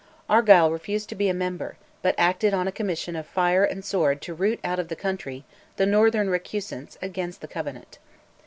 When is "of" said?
3.15-3.27, 4.79-4.87